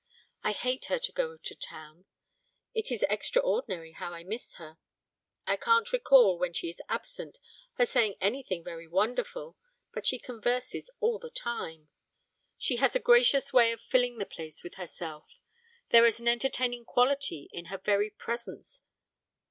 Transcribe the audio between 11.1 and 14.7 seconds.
the time. She has a gracious way of filling the place